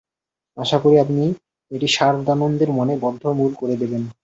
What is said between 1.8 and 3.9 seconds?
সারদানন্দের মনে বদ্ধমূল করে